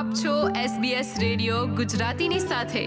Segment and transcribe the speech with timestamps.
[0.00, 2.86] આપ છો SBS radio ગુજરાતીની સાથે.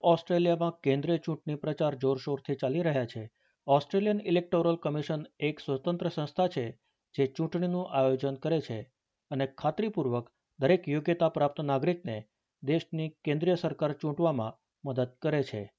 [0.00, 3.30] ઓસ્ટ્રેલિયામાં કેન્દ્રીય ચૂંટણી પ્રચાર જોરશોરથી ચાલી રહ્યા છે.
[3.66, 6.80] ઓસ્ટ્રેલિયન ઇલેક્ટોરલ કમિશન એક સ્વતંત્ર સંસ્થા છે
[7.18, 8.92] જે ચૂંટણીનું આયોજન કરે છે
[9.30, 12.26] અને ખાતરીપૂર્વક દરેક યોગ્યતા પ્રાપ્ત નાગરિકને
[12.62, 14.54] દેશની કેન્દ્રીય સરકાર ચૂંટવામાં
[14.84, 15.72] મદદ કરે છે.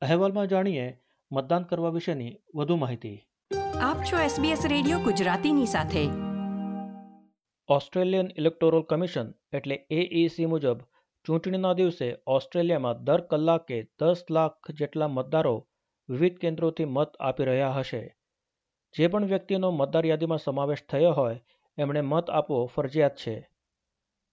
[0.00, 1.00] અહેવાલમાં જાણીએ
[1.32, 3.26] મતદાન કરવા વિશેની વધુ માહિતી.
[3.80, 6.27] આપ છો SBS રેડિયો ગુજરાતીની સાથે.
[7.70, 10.78] ઓસ્ટ્રેલિયન ઇલેક્ટોરલ કમિશન એટલે એઈસી મુજબ
[11.26, 15.68] ચૂંટણીના દિવસે ઓસ્ટ્રેલિયામાં દર કલાકે દસ લાખ જેટલા મતદારો
[16.08, 18.16] વિવિધ કેન્દ્રોથી મત આપી રહ્યા હશે.
[18.98, 21.40] જે પણ વ્યક્તિનો મતદાર યાદીમાં સમાવેશ થયો હોય,
[21.78, 23.50] એમણે મત આપવો ફરજિયાત છે.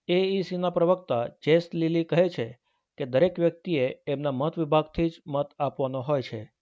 [0.07, 2.59] એઈસીના પ્રવક્તા જેસ લીલી કહે છે
[2.97, 6.53] કે દરેક વ્યક્તિએ એમના મત વિભાગથી જ મત આપવાનો હોય છે.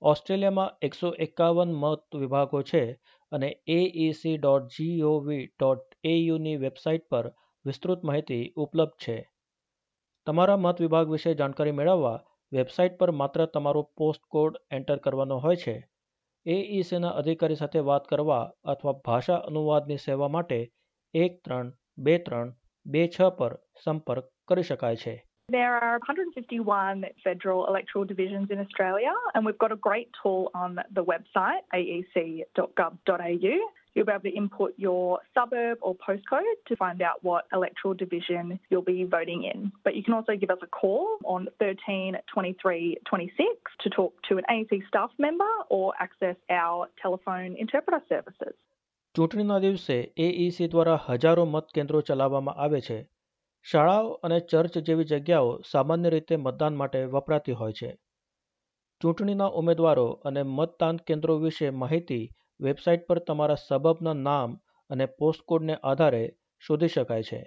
[0.00, 3.00] ઓસ્ટ્રેલિયામાં એકસો એકાવન મત વિભાગો છે
[3.32, 7.26] અને એઇસી ડોટ જીઓવી ડોટ એયુની વેબસાઇટ પર
[7.64, 9.16] વિસ્તૃત માહિતી ઉપલબ્ધ છે.
[10.26, 12.18] તમારા મત વિભાગ વિશે જાણકારી મેળવવા
[12.52, 15.76] વેબસાઇટ પર માત્ર તમારો પોસ્ટ કોડ એન્ટર કરવાનો હોય છે.
[16.46, 20.60] એઇસીના અધિકારી સાથે વાત કરવા અથવા ભાષા અનુવાદની સેવા માટે
[21.14, 22.48] એક ત્રણ બે ત્રણ
[22.86, 23.52] બે છ પર
[23.84, 25.14] સંપર્ક કરી શકાય છે.
[25.51, 30.77] There are 151 federal electoral divisions in Australia, and we've got a great tool on
[30.93, 33.55] the website aec.gov.au.
[33.95, 38.59] You'll be able to input your suburb or postcode to find out what electoral division
[38.69, 39.71] you'll be voting in.
[39.85, 43.47] But you can also give us a call on 13 23 26
[43.83, 48.55] to talk to an AEC staff member or access our telephone interpreter services.
[49.15, 52.97] ચૂંટણીના દિવસે AEC દ્વારા હજારો મત કેન્દ્રો ચલાવવામાં આવે છે
[53.64, 57.90] શાળાઓ અને ચર્ચ જેવી જગ્યાઓ સામાન્ય રીતે મતદાન માટે વપરાતી હોય છે
[59.00, 62.24] ચૂંટણીના ઉમેદવારો અને મતદાન કેન્દ્રો વિશે માહિતી
[62.60, 64.56] વેબસાઇટ પર તમારા સબબના નામ
[64.90, 66.22] અને પોસ્ટકોડને આધારે
[66.62, 67.42] શોધી શકાય છે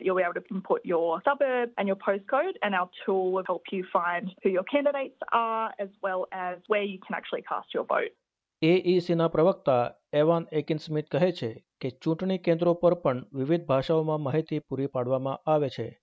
[0.00, 3.64] You'll be able to input your suburb and your postcode, and our tool will help
[3.70, 7.84] you find who your candidates are as well as where you can actually cast your
[7.84, 8.14] vote.
[8.62, 11.48] એઈસીના પ્રવક્તા એવાન એકિન Smith કહે છે
[11.80, 16.00] કે ચૂંટણી કેન્દ્રો પર પણ વિવિધ ભાષાઓમાં માહિતી પૂરી પાડવામાં આવે છે.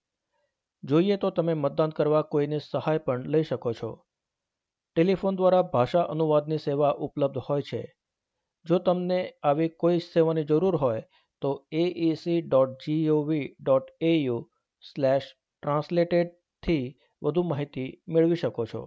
[0.84, 3.92] જોઈએ તો તમે મતદાન કરવા કોઈની સહાય પણ લઈ શકો છો.
[4.96, 7.96] ટેલિફોન દ્વારા ભાષા અનુવાદની સેવા ઉપલબ્ધ હોય છે.
[8.66, 11.02] જો તમને આવી કોઈ સેવાની જરૂર હોય
[11.42, 14.40] તો AEC dot GOV dot AU
[14.84, 15.28] slash
[15.64, 16.86] ટ્રાન્સલેટેડથી
[17.24, 18.82] વધુ માહિતી મેળવી શકો છો.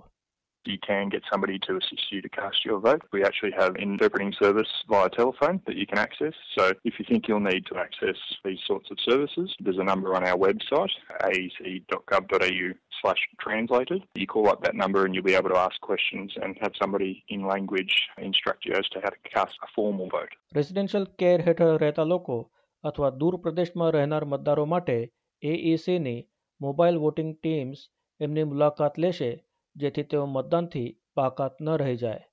[0.66, 3.03] you can get somebody to assist you to cast your vote.
[3.13, 6.34] We actually have an interpreting service via telephone that you can access.
[6.58, 10.16] So if you think you'll need to access these sorts of services, there's a number
[10.16, 10.90] on our website,
[11.24, 12.69] aec.gov.au
[13.02, 14.02] slash translated.
[14.16, 17.24] You call up that number and you'll be able to ask questions and have somebody
[17.30, 20.34] in language instruct you as to how to cast a formal vote.
[20.56, 22.38] Residential care હેઠળ રહેતા લોકો
[22.84, 24.97] અથવા દૂર પ્રદેશમાં રહેનાર મતદારો માટે
[25.41, 26.19] એઈસીની
[26.62, 27.80] mobile voting teams
[28.22, 29.31] એમની મુલાકાત લેશે
[29.76, 32.25] જેથી તેઓ મતદાનથી બાકાત ન રહી જાય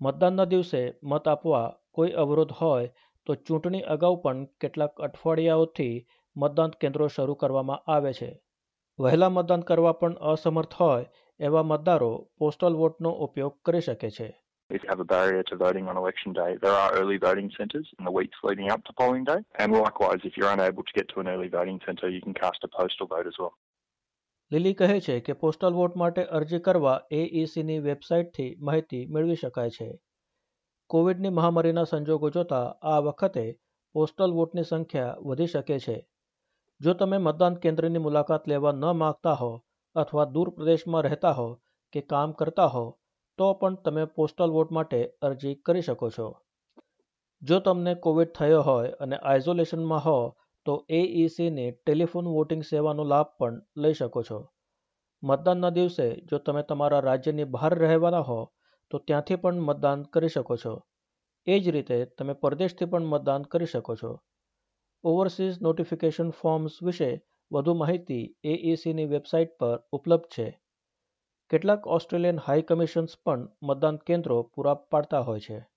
[0.00, 2.92] મતદાનના દિવસે મત આપવા કોઈ અવરોધ હોય
[3.26, 5.94] તો ચૂંટણી અગાઉ પણ કેટલાક અઠવાડિયાઓથી
[6.36, 8.30] મતદાન કેન્દ્રો શરૂ કરવામાં આવે છે
[8.98, 14.28] વહેલા મતદાન કરવા પણ અસમર્થ હોય એવા મતદારો પોસ્ટલ વોટનો ઉપયોગ કરી શકે છે
[14.70, 17.88] If you have a barrier to voting on election day, there are early voting centres
[17.98, 19.40] in the weeks leading up to polling day.
[19.58, 22.64] And likewise, if you're unable to get to an early voting centre, you can cast
[22.64, 23.52] a postal vote as well.
[24.52, 29.86] લીલી કહે છે કે postal vote માટે અરજી કરવા એઈસીની વેબસાઇટથી માહિતી મેળવી શકાય છે.
[30.90, 33.44] કોવિડની મહામારીના સંજોગો જોતા આ વખતે
[33.94, 35.96] પોસ્ટલ વોટની સંખ્યા વધી શકે છે.
[36.80, 39.50] જો તમે મતદાન કેન્દ્રની મુલાકાત લેવા ન માગતા હો
[39.96, 41.48] અથવા દૂર પ્રદેશમાં રહેતા હો
[41.92, 42.84] કે કામ કરતા હો,
[43.38, 46.28] તો પણ તમે પોસ્ટલ વોટ માટે અરજી કરી શકો છો.
[47.42, 50.16] જો તમને કોવિડ થયો હોય અને આઇસોલેશનમાં હો
[50.64, 54.50] તો એઈસીની ટેલિફોન વોટિંગ સેવાનો લાભ પણ લઈ શકો છો.
[55.22, 58.52] મતદાનના દિવસે જો તમે તમારા રાજ્યની બહાર રહેવાના હો,
[58.90, 60.82] તો ત્યાંથી પણ મતદાન કરી શકો છો.
[61.46, 64.20] એ જ રીતે તમે પરદેશથી પણ મતદાન કરી શકો છો.
[65.04, 67.22] ઓવરસીઝ નોટિફિકેશન ફોર્મ્સ વિશે
[67.52, 70.60] વધુ માહિતી એઈસીની વેબસાઇટ પર ઉપલબ્ધ છે.
[71.50, 75.71] કેટલાક ઓસ્ટ્રેલિયન હાઈ કમિશન્સ પણ મતદાન કેન્દ્રો પૂરા પાડતા હોય છે.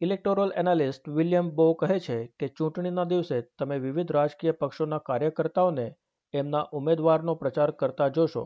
[0.00, 5.86] ઇલેક્ટોરલ એનાલિસ્ટ વિલિયમ બો કહે છે કે ચૂંટણીના દિવસે તમે વિવિધ રાજકીય પક્ષોના કાર્યકર્તાઓને
[6.34, 8.42] એમના ઉમેદવારનો પ્રચાર કરતા જોશો,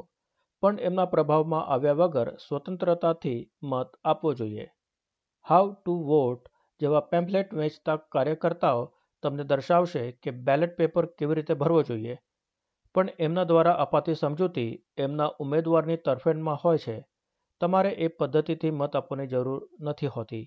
[0.62, 4.67] પણ એમના પ્રભાવમાં આવ્યા વગર સ્વતંત્રતાથી મત આપવો જોઈએ.
[5.47, 6.47] હાઉ ટુ વોટ
[6.81, 8.87] જેવા પેમ્પલેટ વેચતા કાર્યકર્તાઓ
[9.23, 12.17] તમને દર્શાવશે કે બેલેટ પેપર કેવી રીતે ભરવો જોઈએ,
[12.94, 16.97] પણ એમના દ્વારા અપાતી સમજૂતી એમના ઉમેદવારની તરફેણમાં હોય છે.
[17.61, 20.44] તમારે એ પદ્ધતિથી મત આપવાની જરૂર નથી હોતી.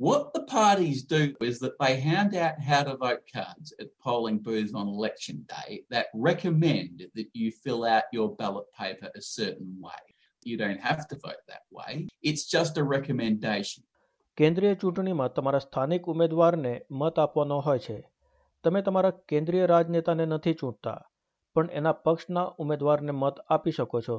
[0.00, 4.38] What the parties do is that they hand out how to vote cards at polling
[4.38, 9.72] booths on election day that recommend that you fill out your ballot paper a certain
[9.80, 10.02] way.
[10.46, 13.82] You don't have to vote that way, it's just a recommendation.
[14.38, 17.98] કેન્દ્રીય ચૂંટણીમાં તમારા સ્થાનિક ઉમેદવારને મત આપવાનો હોય છે
[18.64, 20.98] તમે તમારા કેન્દ્રીય રાજનેતાને નથી ચૂંટતા
[21.56, 24.16] પણ એના પક્ષના ઉમેદવારને મત આપી શકો છો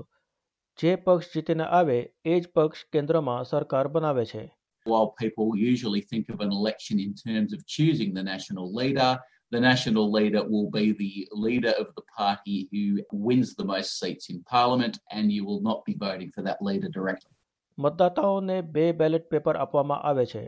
[0.80, 4.44] જે પક્ષ જીતીને આવે એ જ પક્ષ કેન્દ્રમાં સરકાર બનાવે છે
[4.85, 9.19] While people usually think of an election in terms of choosing the national leader,
[9.53, 12.83] the national leader will be the leader of the party who
[13.13, 16.89] wins the most seats in parliament, and you will not be voting for that leader
[16.89, 17.33] directly.
[17.79, 20.43] મતદાતાઓને બે ballot paper આપવામાં આવે છે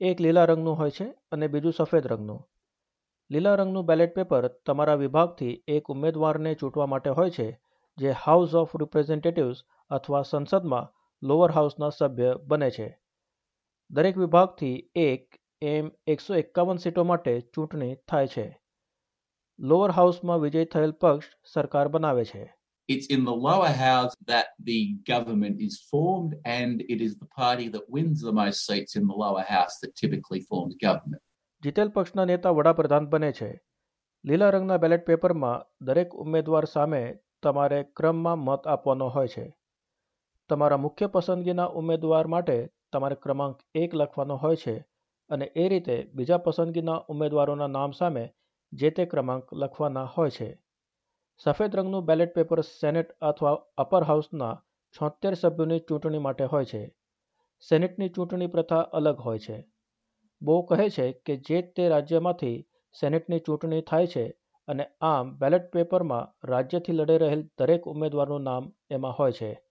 [0.00, 2.40] એક લીલા રંગનું હોય છે અને બીજું સફેદ રંગનું
[3.30, 7.48] લીલા રંગનું બેલેટ પેપર તમારા વિભાગથી એક ઉમેદવારને ચૂંટવા માટે હોય છે
[7.98, 10.90] જે હાઉસ ઓફ રિપ્રેઝેન્ટેટિવ્સ અથવા સંસદમાં
[11.22, 12.88] લોઅર હાઉસના સભ્ય બને છે
[13.90, 18.60] દરેક વિભાગથી એક એમ એકસો એકાવન સીટો માટે ચૂંટણી થાય છે.
[19.60, 22.54] લોઅર હાઉસમાં વિજય થયેલ પક્ષ સરકાર બનાવે છે.
[22.88, 27.68] It's in the lower house that the government is formed, and it is the party
[27.70, 31.22] that wins the most seats in the lower house that typically forms government.
[31.62, 33.60] જીતેલ પક્ષના નેતા વડાપ્રધાન બને છે.
[34.24, 39.56] લીલા રંગના બેલેટ પેપરમાં દરેક ઉમેદવાર સામે તમારે ક્રમમાં મત આપવાનો હોય છે.
[40.48, 44.84] તમારા મુખ્ય પસંદગીના ઉમેદવાર માટે તમારે ક્રમાંક એક લખવાનો હોય છે
[45.30, 48.34] અને એ રીતે બીજા પસંદગીના ઉમેદવારોના નામ સામે
[48.72, 50.58] જે તે ક્રમાંક લખવાના હોય છે.
[51.38, 54.62] સફેદ રંગનું બેલેટ પેપર સેનેટ અથવા અપર હાઉસના
[55.00, 56.96] છોતેર સભ્યોની ચૂંટણી માટે હોય છે.
[57.68, 59.66] સેનેટની ચૂંટણી પ્રથા અલગ હોય છે.
[60.42, 62.66] બો કહે છે કે જે તે રાજ્યમાંથી
[63.00, 64.36] સેનેટની ચૂંટણી થાય છે
[64.68, 69.62] અને આમ બેલેટ પેપરમાં રાજ્યથી લડી રહેલ દરેક ઉમેદવારનું નામ એમાં હોય છે.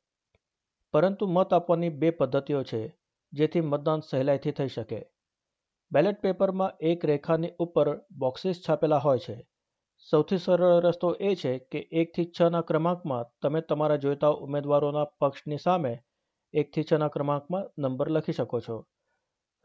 [0.94, 2.99] પરંતુ મત આપવાની બે પદ્ધતિઓ છે.
[3.34, 5.06] જેથી મતદાન સહેલાઈથી થઈ શકે.
[5.92, 9.48] બેલેટ પેપરમાં એક રેખાની ઉપર બોક્સિસ છાપેલા હોય છે.
[10.12, 16.04] સૌથી સરળ રસ્તો એ છે કે એકથી છના ક્રમાંકમાં તમે તમારા જોઈતા ઉમેદવારોના પક્ષની સામે
[16.54, 18.86] એકથી છના ક્રમાંકમાં નંબર લખી શકો છો.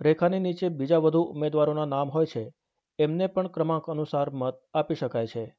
[0.01, 2.53] રેખાની નીચે બીજા વધુ ઉમેદવારોના નામ હોય છે.
[2.99, 5.57] એમને પણ ક્રમાંક અનુસાર મત આપી શકાય છે.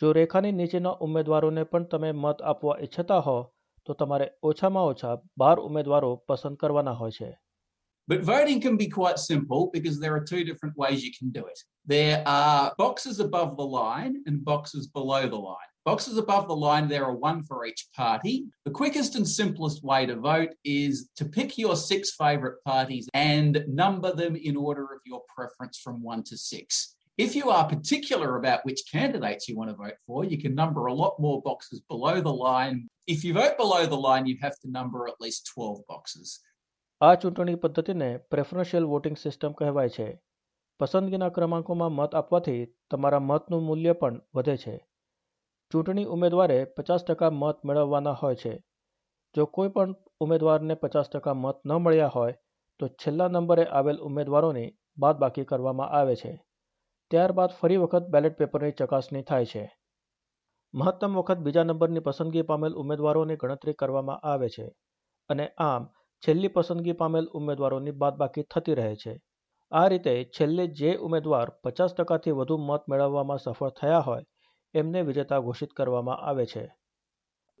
[0.00, 3.55] જો રેખાની નીચેના ઉમેદવારોને પણ તમે મત આપવા ઈચ્છતા હો
[3.85, 7.31] તો તમારે ઓછામાં ઓછા બાર ઉમેદવારો પસંદ કરવાના હોય છે
[8.07, 11.43] But voting can be quite simple because there are two different ways you can do
[11.51, 11.59] it.
[11.85, 15.69] There are boxes above the line and boxes below the line.
[15.85, 18.33] Boxes above the line, there are one for each party.
[18.65, 23.63] The quickest and simplest way to vote is to pick your six favourite parties and
[23.67, 26.94] number them in order of your preference from one to six.
[27.18, 30.82] If you are particular about which candidates you want to vote for, you can number
[30.84, 32.88] a lot more boxes below the line.
[33.08, 36.34] If you vote below the line, you have to number at least 12 boxes.
[37.00, 40.06] આ ચૂંટણી પદ્ધતિને preferential voting system કહેવાય છે
[40.80, 42.60] પસંદગીના ક્રમાંકોમાં મત આપવાથી
[42.90, 44.74] તમારા મતનું મૂલ્ય પણ વધે છે
[45.72, 48.54] ચૂંટણી ઉમેદવારે પચાસ ટકા મત મેળવવાના હોય છે
[49.34, 52.40] જો કોઈ પણ ઉમેદવારને પચાસ ટકા મત ન મળ્યા હોય
[52.80, 54.68] તો છેલ્લા નંબરે આવેલ ઉમેદવારોની
[54.98, 56.32] બાદબાકી કરવામાં આવે છે
[57.10, 59.64] ત્યારબાદ ફરી વખત બેલેટ પેપરની ચકાસણી થાય છે.
[60.74, 64.66] મહત્તમ વખત બીજા નંબરની પસંદગી પામેલ ઉમેદવારોની ગણતરી કરવામાં આવે છે
[65.30, 65.84] અને આમ
[66.22, 69.14] છેલ્લી પસંદગી પામેલ ઉમેદવારોની બાદબાકી થતી રહે છે.
[69.72, 74.24] આ રીતે છેલ્લે જે ઉમેદવાર પચાસ ટકાથી વધુ મત મેળવવામાં સફળ થયા હોય,
[74.74, 76.64] એમને વિજેતા ઘોષિત કરવામાં આવે છે.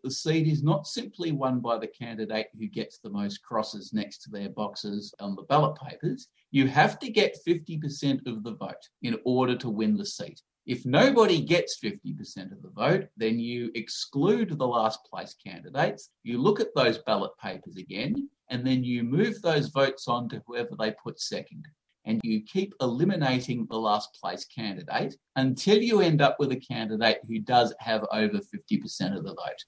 [0.04, 4.18] The seat is not simply won by the candidate who gets the most crosses next
[4.22, 6.28] to their boxes on the ballot papers.
[6.50, 10.42] You have to get 50% of the vote in order to win the seat.
[10.66, 16.10] If nobody gets 50% of the vote, then you exclude the last place candidates.
[16.24, 20.42] You look at those ballot papers again, and then you move those votes on to
[20.46, 21.66] whoever they put second.
[22.04, 27.20] And you keep eliminating the last place candidate until you end up with a candidate
[27.28, 29.64] who does have over 50% of the vote.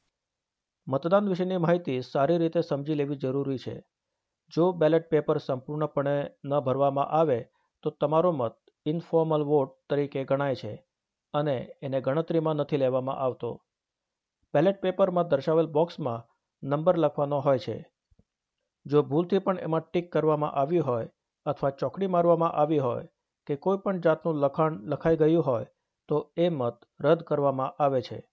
[0.89, 3.87] મતદાન વિશેની માહિતી સારી રીતે સમજી લેવી જરૂરી છે.
[4.53, 7.49] જો બેલેટ પેપર સંપૂર્ણપણે ન ભરવામાં આવે,
[7.83, 8.55] તો તમારો મત
[8.87, 10.87] ઇન્ફોર્મલ વોટ તરીકે ગણાય છે
[11.35, 13.63] અને એને ગણતરીમાં નથી લેવામાં આવતો.
[14.55, 16.25] બેલેટ પેપરમાં દર્શાવેલ બોક્સમાં
[16.63, 17.91] નંબર લખવાનો હોય છે.
[18.87, 21.09] જો ભૂલથી પણ એમાં ટીક કરવામાં આવી હોય
[21.47, 23.09] અથવા ચોકડી મારવામાં આવી હોય
[23.47, 25.67] કે કોઈ પણ જાતનું લખાણ લખાઈ ગયું હોય,
[26.09, 28.29] તો એ મત રદ કરવામાં આવે છે.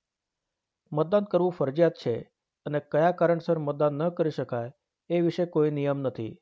[0.92, 2.35] મતદાન કરવું ફરજિયાત છે
[2.66, 4.72] અને કયા કારણસર મતદાન ન કરી શકાય
[5.10, 6.38] એ વિશે કોઈ નિયમ નથી.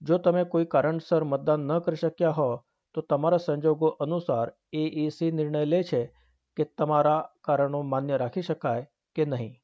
[0.00, 5.64] જો તમે કોઈ કારણસર મતદાન ન કરી શક્યા હો, તો તમારા સંજોગો અનુસાર એઈસી નિર્ણય
[5.64, 6.14] લે છે
[6.56, 9.54] કે તમારા કારણો માન્ય રાખી શકાય કે નહીં.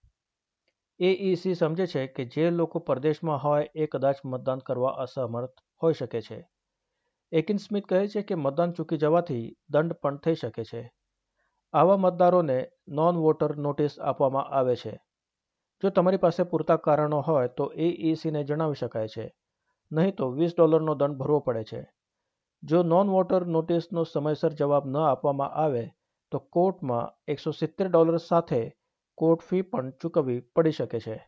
[1.01, 6.21] એઈસી સમજે છે કે જે લોકો પરદેશમાં હોય એ કદાચ મતદાન કરવા અસમર્થ હોઈ શકે
[6.21, 6.49] છે.
[7.33, 10.93] એકિન સ્મિથ કહે છે કે મતદાન ચૂકી જવાથી દંડ પણ થઈ શકે છે.
[11.75, 15.01] આવા મતદારોને નોન વોટર નોટિસ આપવામાં આવે છે.
[15.83, 19.35] જો તમારી પાસે પૂરતા કારણો હોય તો એઈસીને જણાવી શકાય છે.
[19.93, 21.93] નહીં તો વીસ ડોલરનો દંડ ભરવો પડે છે.
[22.63, 25.91] જો નોન વોટર નોટિસનો સમયસર જવાબ ન આપવામાં આવે
[26.33, 28.77] તો કોર્ટમાં એકસો સિત્તેર ડોલર સાથે
[29.15, 31.28] કોર્ટ ફી પણ ચૂકવવી પડી શકે છે.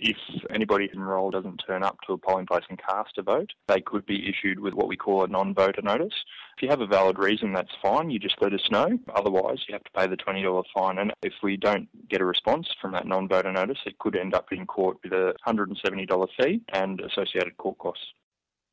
[0.00, 0.16] If
[0.50, 4.04] anybody enrolled doesn't turn up to a polling place and cast a vote, they could
[4.04, 6.16] be issued with what we call a non-voter notice.
[6.56, 8.10] If you have a valid reason, that's fine.
[8.10, 8.88] You just let us know.
[9.14, 10.98] Otherwise, you have to pay the $20 fine.
[10.98, 14.50] And if we don't get a response from that non-voter notice, it could end up
[14.50, 18.08] in court with a $170 fee and associated court costs.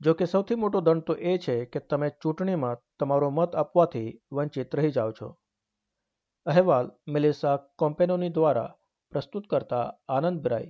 [0.01, 4.75] જો કે સૌથી મોટો દંડ તો એ છે કે તમે ચૂંટણીમાં તમારો મત આપવાથી વંચિત
[4.79, 5.27] રહી જાઓ છો
[6.45, 8.69] અહેવાલ મેલેસા કોમ્પેનોની દ્વારા
[9.11, 9.85] પ્રસ્તુત કરતા
[10.17, 10.69] આનંદ બ્રાય